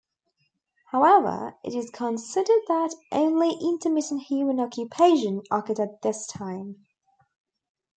However, 0.87 1.57
it 1.63 1.75
is 1.75 1.91
considered 1.91 2.63
that 2.67 2.95
only 3.11 3.51
intermittent 3.51 4.23
human 4.23 4.59
occupation 4.59 5.43
occurred 5.51 5.79
at 5.79 6.01
this 6.01 6.25
time. 6.25 6.87